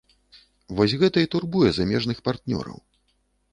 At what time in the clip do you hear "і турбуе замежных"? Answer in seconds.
1.25-2.25